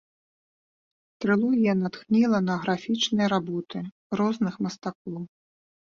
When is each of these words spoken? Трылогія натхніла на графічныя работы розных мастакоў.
Трылогія 1.25 1.73
натхніла 1.83 2.39
на 2.47 2.55
графічныя 2.63 3.27
работы 3.37 3.79
розных 4.21 4.53
мастакоў. 4.69 5.15